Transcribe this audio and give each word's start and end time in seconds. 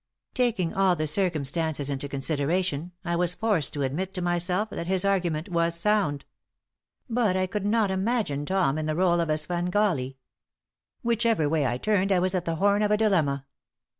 Taking 0.33 0.73
all 0.73 0.95
the 0.95 1.05
circumstances 1.05 1.91
into 1.91 2.09
consideration, 2.09 2.91
I 3.05 3.15
was 3.15 3.35
forced 3.35 3.71
to 3.73 3.83
admit 3.83 4.15
to 4.15 4.21
myself 4.23 4.71
that 4.71 4.87
his 4.87 5.05
argument 5.05 5.47
was 5.49 5.75
sound. 5.75 6.25
But 7.07 7.37
I 7.37 7.45
could 7.45 7.67
not 7.67 7.91
imagine 7.91 8.47
Tom 8.47 8.79
in 8.79 8.87
the 8.87 8.95
role 8.95 9.19
of 9.19 9.29
a 9.29 9.37
Svengali. 9.37 10.17
Whichever 11.03 11.47
way 11.47 11.67
I 11.67 11.77
turned 11.77 12.11
I 12.11 12.17
was 12.17 12.33
at 12.33 12.45
the 12.45 12.55
horn 12.55 12.81
of 12.81 12.89
a 12.89 12.97
dilemma. 12.97 13.45